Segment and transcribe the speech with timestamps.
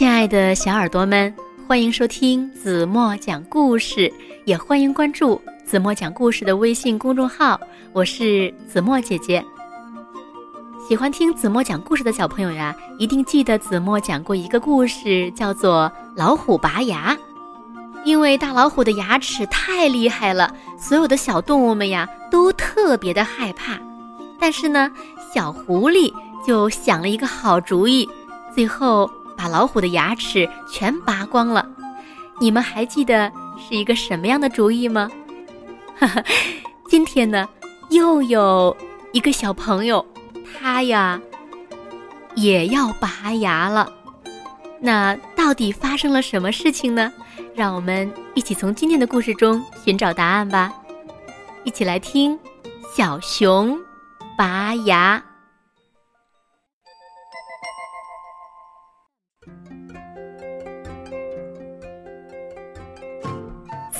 [0.00, 1.30] 亲爱的小耳朵们，
[1.68, 4.10] 欢迎收听子墨讲故事，
[4.46, 7.60] 也欢迎关注子墨讲故事的微信公众号。
[7.92, 9.44] 我是子墨姐姐。
[10.88, 17.14] 喜欢听子墨讲故事的小朋友呀，一定记得子墨讲过一个故事，叫做《老虎拔牙》。
[18.02, 23.78] 因为大老虎的牙齿太厉害了，所有的小动物们呀都特别的害怕。
[24.38, 24.90] 但是呢，
[25.34, 26.10] 小狐狸
[26.46, 28.08] 就想了一个好主意，
[28.54, 29.06] 最后。
[29.40, 31.66] 把老虎的牙齿全拔光了，
[32.38, 35.10] 你们还记得是一个什么样的主意吗？
[35.98, 36.22] 哈哈，
[36.90, 37.48] 今天呢，
[37.88, 38.76] 又有
[39.12, 40.04] 一个小朋友，
[40.44, 41.18] 他呀
[42.34, 43.90] 也要拔牙了。
[44.78, 47.10] 那到底发生了什么事情呢？
[47.54, 50.70] 让我们一起从今天的故事中寻找答案吧。
[51.64, 52.38] 一起来听
[52.94, 53.78] 小熊
[54.36, 55.22] 拔牙。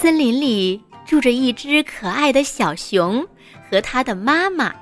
[0.00, 3.22] 森林里住着一只可爱的小熊
[3.68, 4.74] 和它的妈妈。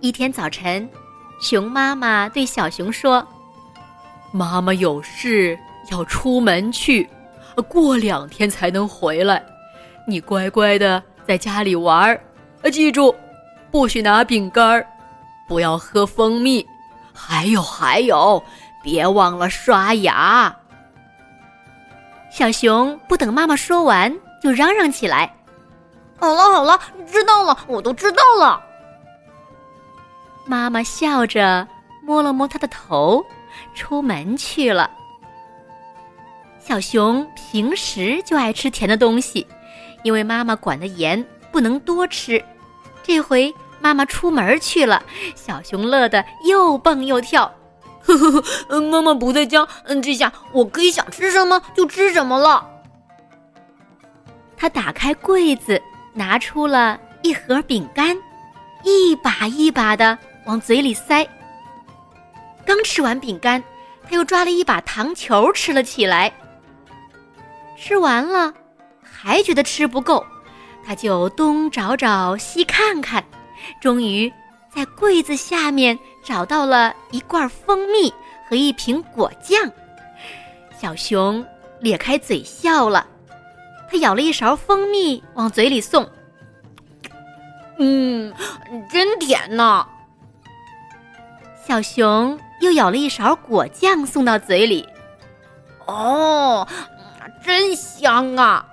[0.00, 0.88] 一天早晨，
[1.42, 3.22] 熊妈妈对小熊说
[4.32, 5.58] ：“妈妈有事
[5.90, 7.06] 要出门去，
[7.68, 9.44] 过两天才能回来。
[10.06, 12.18] 你乖乖的在家里玩儿，
[12.70, 13.14] 记住，
[13.70, 14.86] 不许拿饼干儿，
[15.46, 16.66] 不要喝蜂蜜，
[17.12, 18.42] 还有还有，
[18.82, 20.56] 别忘了刷牙。”
[22.38, 25.28] 小熊不等妈妈说完，就嚷嚷起来
[26.20, 28.62] ：“好了好了，知道了，我都知道了。”
[30.46, 31.66] 妈妈笑着
[32.00, 33.26] 摸了摸他的头，
[33.74, 34.88] 出门去了。
[36.60, 39.44] 小熊平时就爱吃甜的东西，
[40.04, 42.40] 因为妈妈管得严，不能多吃。
[43.02, 45.02] 这回妈妈出门去了，
[45.34, 47.52] 小熊乐得又蹦又跳。
[48.02, 52.66] 呵呵呵，妈妈不在家，嗯，这下我可以想吃什么就吃什么了。
[54.56, 55.80] 他打开柜子，
[56.14, 58.16] 拿出了一盒饼干，
[58.82, 61.26] 一把一把的往嘴里塞。
[62.64, 63.62] 刚吃完饼干，
[64.08, 66.32] 他又抓了一把糖球吃了起来。
[67.76, 68.52] 吃完了，
[69.02, 70.24] 还觉得吃不够，
[70.84, 73.24] 他就东找找西看看，
[73.80, 74.32] 终于
[74.74, 75.98] 在柜子下面。
[76.28, 78.12] 找到了一罐蜂蜜
[78.46, 79.72] 和一瓶果酱，
[80.78, 81.42] 小熊
[81.80, 83.06] 咧开嘴笑了。
[83.90, 86.06] 他舀了一勺蜂蜜往嘴里送，
[87.78, 88.30] 嗯，
[88.90, 89.88] 真甜呐。
[91.66, 94.86] 小熊又舀了一勺果酱送到嘴里，
[95.86, 96.68] 哦，
[97.42, 98.66] 真香啊。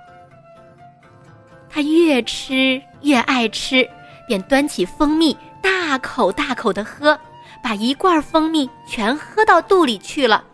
[1.70, 3.88] 他越吃越爱吃，
[4.28, 7.18] 便端起蜂蜜大口大口的喝。
[7.66, 10.44] 把一罐蜂蜜全喝到肚里去了。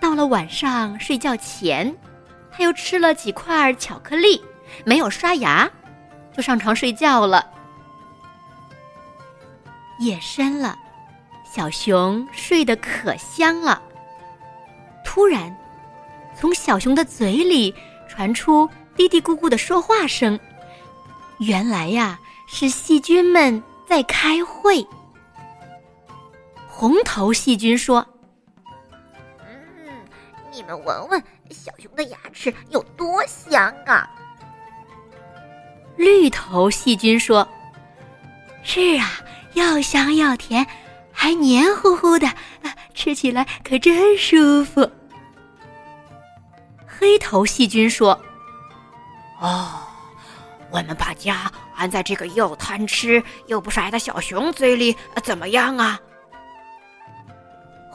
[0.00, 1.92] 到了晚上睡觉前，
[2.48, 4.40] 他又吃了几块巧克力，
[4.84, 5.68] 没有刷牙，
[6.32, 7.44] 就上床睡觉了。
[9.98, 10.76] 夜深了，
[11.44, 13.82] 小熊睡得可香了。
[15.04, 15.52] 突然，
[16.38, 17.74] 从小熊的嘴里
[18.08, 20.38] 传出嘀嘀咕咕的说话声，
[21.40, 22.16] 原来呀，
[22.46, 24.86] 是细菌们在开会。
[26.80, 28.06] 红头细菌说
[29.44, 30.02] ：“嗯，
[30.50, 34.08] 你们闻闻小熊的牙齿有多香啊！”
[35.98, 37.46] 绿头细菌说
[38.64, 39.10] ：“是啊，
[39.52, 40.66] 又香又甜，
[41.12, 42.26] 还黏糊糊的，
[42.94, 44.90] 吃起来可真舒服。”
[46.88, 48.18] 黑头细菌说
[49.38, 49.82] ：“哦，
[50.70, 56.00] 我们把家安在这个又贪吃又不甩的小熊嘴里，怎么样啊？”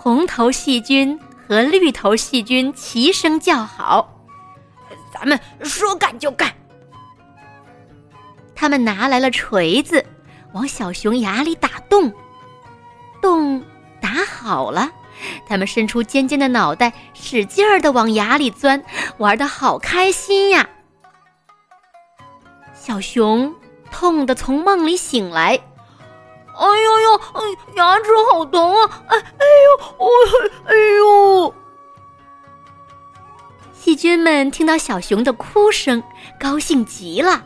[0.06, 4.22] 红头细菌和绿头细菌齐声叫好
[5.12, 6.54] ：“咱们说干就干！”
[8.54, 10.06] 他们拿来了锤子，
[10.54, 12.14] 往小熊牙里打洞。
[13.20, 13.66] 洞
[14.00, 14.92] 打好了，
[15.48, 18.84] 他们伸出尖尖的脑袋，使劲儿的往牙里钻，
[19.18, 20.70] 玩的好开心呀！
[22.76, 23.56] 小熊
[23.90, 25.60] 痛得从梦里醒来。
[26.58, 27.16] 哎呦呦！
[27.34, 27.42] 哎，
[27.76, 29.04] 牙齿好疼啊！
[29.08, 30.08] 哎哎呦，我
[30.66, 31.54] 哎呦！
[33.74, 36.02] 细菌们听到小熊的哭声，
[36.40, 37.44] 高兴极了，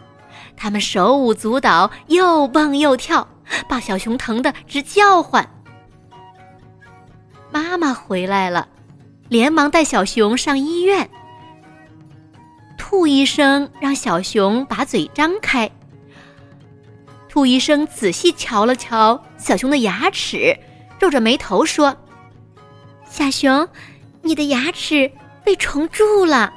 [0.55, 3.27] 他们手舞足蹈，又蹦又跳，
[3.67, 5.49] 把小熊疼得直叫唤。
[7.51, 8.67] 妈妈回来了，
[9.27, 11.09] 连忙带小熊上医院。
[12.77, 15.69] 兔医生让小熊把嘴张开。
[17.39, 20.59] 兔医生仔细瞧了瞧小熊的牙齿，
[20.99, 21.95] 皱着眉头说
[23.09, 23.65] ：“小熊，
[24.21, 25.09] 你的牙齿
[25.41, 26.53] 被虫蛀了。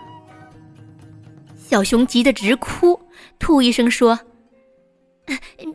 [1.57, 3.01] 小熊急得直哭。
[3.39, 4.19] 兔医生说：“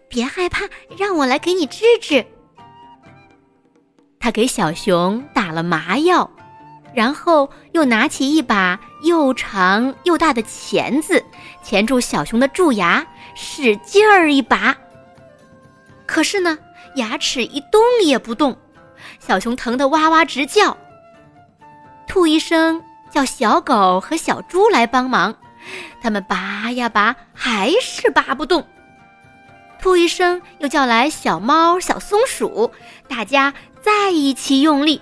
[0.10, 0.66] 别害怕，
[0.98, 2.26] 让我来给你治治。”
[4.20, 6.30] 他给小熊打了麻药，
[6.94, 11.24] 然后又拿起一把又长又大的钳子，
[11.64, 14.76] 钳住小熊的蛀牙，使劲儿一拔。
[16.18, 16.58] 可是呢，
[16.96, 18.58] 牙齿一动也不动，
[19.20, 20.76] 小熊疼得哇哇直叫。
[22.08, 22.82] 兔医生
[23.12, 25.36] 叫小狗和小猪来帮忙。
[26.02, 28.68] 他们拔呀拔，还是拔不动。
[29.80, 32.72] 兔医生又叫来小猫、小松鼠，
[33.08, 35.00] 大家再一起用力。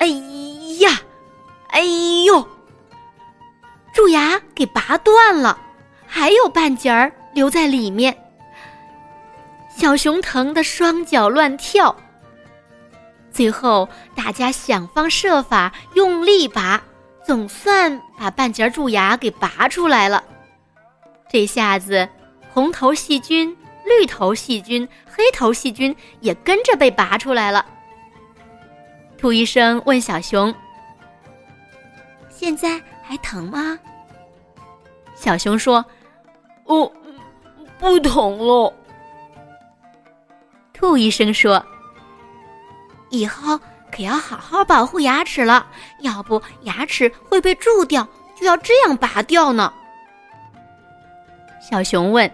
[0.00, 0.08] 哎
[0.80, 1.00] 呀，
[1.68, 1.82] 哎
[2.26, 2.48] 呦！
[3.94, 5.56] 蛀牙给拔断了，
[6.04, 8.29] 还有半截儿留在里面。
[9.80, 11.96] 小熊疼得双脚乱跳。
[13.30, 16.82] 最后，大家想方设法用力拔。
[17.24, 20.22] 总算把半截蛀牙给拔出来了，
[21.30, 22.06] 这下子
[22.52, 23.56] 红头细菌、
[23.86, 27.64] 绿头细菌、黑头细菌也跟着被拔出来了。
[29.16, 30.52] 兔医生问小熊
[32.28, 33.78] ：“现在还疼吗？”
[35.14, 35.82] 小熊说
[36.66, 36.90] ：“哦，
[37.78, 38.74] 不疼了。”
[40.80, 41.64] 兔医生说
[43.10, 43.60] ：“以后。”
[43.92, 45.66] 可要好好保护牙齿了，
[45.98, 48.06] 要不牙齿会被蛀掉，
[48.38, 49.72] 就要这样拔掉呢。
[51.60, 52.30] 小熊问：“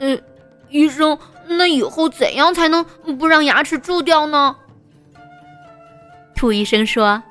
[0.00, 0.22] 嗯，
[0.68, 2.84] 医生，那以后怎样才能
[3.18, 4.54] 不让牙齿蛀掉呢？”
[6.36, 7.22] 兔医生说：“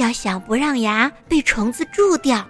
[0.00, 2.42] 要想不让牙被虫子蛀掉，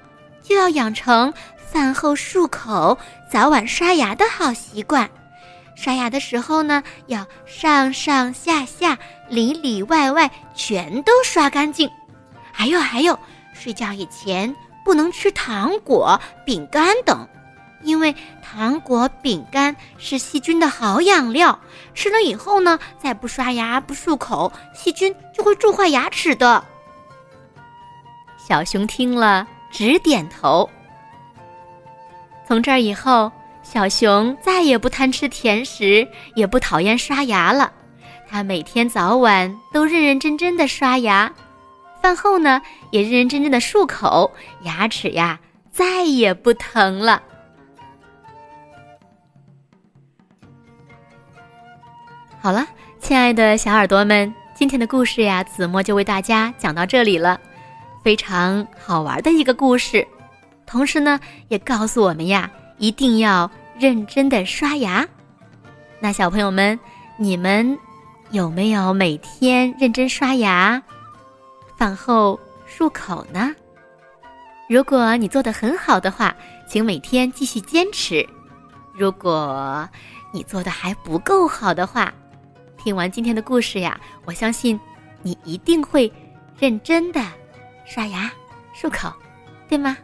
[0.44, 2.96] 就要养成饭后漱口、
[3.28, 5.10] 早晚刷牙的好习惯。”
[5.74, 8.98] 刷牙的时候呢，要上上下下、
[9.28, 11.90] 里里外外全都刷干净。
[12.52, 13.18] 还有还有，
[13.54, 14.54] 睡觉以前
[14.84, 17.26] 不能吃糖果、饼干等，
[17.82, 21.58] 因为糖果、饼干是细菌的好养料。
[21.94, 26.62] 吃了以后呢，再不刷牙、不漱口，细菌就会蛀坏牙齿的。
[28.38, 30.68] 小熊听了直点头。
[32.46, 33.32] 从这儿以后。
[33.62, 37.72] 小熊再也不贪吃甜食，也不讨厌刷牙了。
[38.28, 41.32] 它每天早晚都认认真真的刷牙，
[42.02, 42.60] 饭后呢
[42.90, 44.30] 也认认真真的漱口，
[44.62, 45.38] 牙齿呀
[45.70, 47.22] 再也不疼了。
[52.40, 52.66] 好了，
[53.00, 57.40] 亲爱的小耳朵们，今天的故事呀，子墨就为大家讲到这里了。
[58.02, 60.06] 非常好玩的一个故事，
[60.66, 62.50] 同时呢也告诉我们呀，
[62.82, 63.48] 一定要。
[63.78, 65.08] 认真的刷牙，
[65.98, 66.78] 那小朋友们，
[67.16, 67.76] 你们
[68.30, 70.80] 有没有每天认真刷牙、
[71.76, 72.38] 饭后
[72.68, 73.52] 漱口呢？
[74.68, 76.36] 如果你做的很好的话，
[76.68, 78.24] 请每天继续坚持；
[78.94, 79.88] 如果
[80.32, 82.12] 你做的还不够好的话，
[82.76, 84.78] 听完今天的故事呀，我相信
[85.22, 86.12] 你一定会
[86.58, 87.20] 认真的
[87.86, 88.30] 刷牙、
[88.76, 89.12] 漱口，
[89.66, 89.96] 对吗？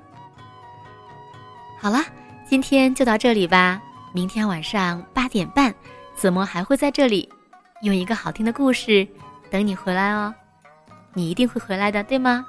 [1.79, 2.01] 好了。
[2.49, 3.79] 今天就到这里吧，
[4.15, 5.75] 明天晚上八点半，
[6.15, 7.29] 子墨还会在这里，
[7.83, 9.07] 用一个好听的故事
[9.51, 10.35] 等你回来哦。
[11.13, 12.47] 你一定会回来的，对吗？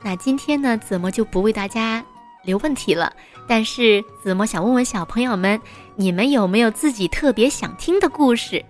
[0.00, 2.04] 那今天呢，子墨就不为大家
[2.44, 3.12] 留问题了。
[3.48, 5.60] 但是子墨想问问小朋友们，
[5.96, 8.64] 你们有没有自己特别想听的故事？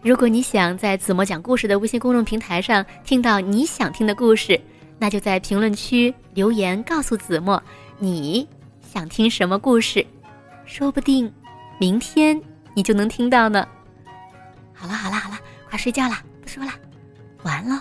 [0.00, 4.58] 如果你想在子墨讲故事的微信公众平台上听到你想听的故事，
[4.98, 7.62] 那就在评论区留言告诉子墨
[7.98, 8.48] 你。
[8.92, 10.06] 想听什么故事？
[10.66, 11.32] 说不定
[11.80, 12.38] 明天
[12.74, 13.66] 你就能听到呢。
[14.74, 16.70] 好了好了好了，快睡觉了，不说了，
[17.42, 17.80] 晚安喽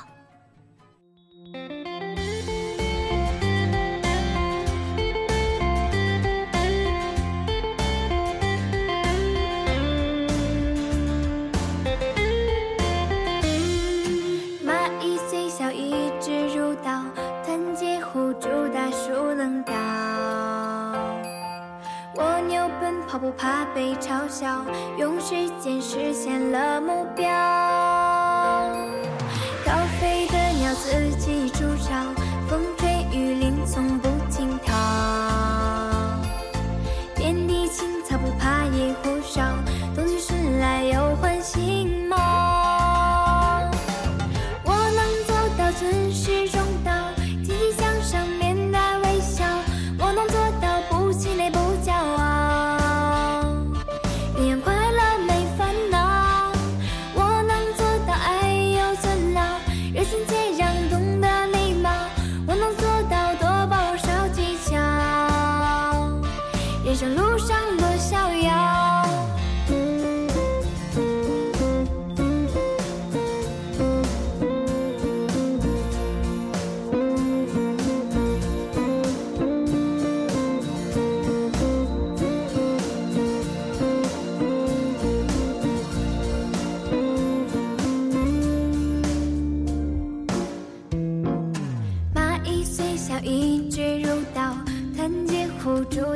[22.80, 22.92] 奔。
[23.08, 24.64] 跑不怕被嘲笑，
[24.98, 27.28] 用时间实现了目标。
[29.66, 32.11] 高飞的鸟自己筑巢，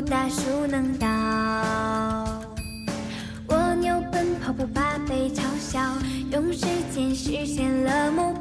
[0.08, 1.08] 大树能倒，
[3.48, 5.80] 蜗牛奔跑不怕被嘲笑，
[6.32, 8.35] 用时间实现了梦。